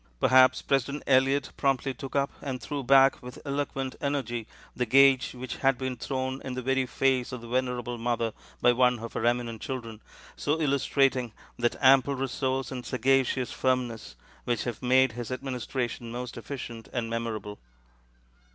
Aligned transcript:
Perhaps 0.19 0.63
President 0.63 1.03
Eliot 1.05 1.51
promptly 1.57 1.93
took 1.93 2.15
up 2.15 2.31
and 2.41 2.59
threw 2.59 2.81
back 2.81 3.21
with 3.21 3.37
eloquent 3.45 3.95
energy 4.01 4.47
the 4.75 4.87
gage 4.87 5.33
which 5.33 5.57
had 5.57 5.77
been 5.77 5.95
thrown 5.95 6.41
in 6.41 6.55
the 6.55 6.63
very 6.63 6.87
face 6.87 7.31
of 7.31 7.39
the 7.41 7.47
venerable 7.47 7.99
mother 7.99 8.33
by 8.63 8.71
one 8.71 8.97
of 8.97 9.13
her 9.13 9.23
eminent 9.27 9.61
children, 9.61 10.01
so 10.35 10.59
illustrating 10.59 11.33
that 11.59 11.75
ample 11.79 12.15
resource 12.15 12.71
and 12.71 12.83
sagacious 12.83 13.51
firmness 13.51 14.15
which 14.43 14.63
have 14.63 14.81
made 14.81 15.11
his 15.11 15.29
administration 15.31 16.11
most 16.11 16.35
efficient 16.35 16.89
and 16.91 17.07
memorable. 17.07 17.59